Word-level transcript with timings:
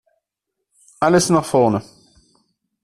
Alles 0.99 1.29
nach 1.29 1.45
vorne! 1.45 1.83